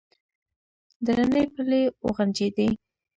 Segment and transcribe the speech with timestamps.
[1.05, 2.67] درنې پلې وغنجېدې.